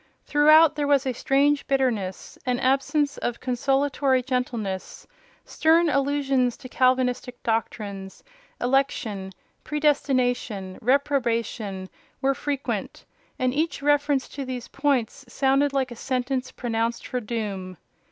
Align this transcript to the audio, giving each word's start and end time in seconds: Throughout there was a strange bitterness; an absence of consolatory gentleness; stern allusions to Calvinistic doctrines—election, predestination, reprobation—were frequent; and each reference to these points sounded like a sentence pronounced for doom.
Throughout 0.25 0.73
there 0.73 0.87
was 0.87 1.05
a 1.05 1.13
strange 1.13 1.67
bitterness; 1.67 2.35
an 2.43 2.59
absence 2.59 3.19
of 3.19 3.39
consolatory 3.39 4.23
gentleness; 4.23 5.05
stern 5.45 5.89
allusions 5.89 6.57
to 6.57 6.67
Calvinistic 6.69 7.43
doctrines—election, 7.43 9.31
predestination, 9.63 10.79
reprobation—were 10.81 12.33
frequent; 12.33 13.05
and 13.37 13.53
each 13.53 13.83
reference 13.83 14.27
to 14.29 14.43
these 14.43 14.69
points 14.69 15.23
sounded 15.31 15.71
like 15.71 15.91
a 15.91 15.95
sentence 15.95 16.51
pronounced 16.51 17.05
for 17.05 17.19
doom. 17.19 17.77